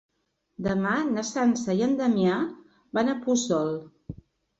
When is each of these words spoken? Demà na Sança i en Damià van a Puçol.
Demà 0.67 0.93
na 1.09 1.23
Sança 1.31 1.75
i 1.79 1.83
en 1.87 1.93
Damià 1.99 2.37
van 2.99 3.13
a 3.13 3.15
Puçol. 3.27 3.71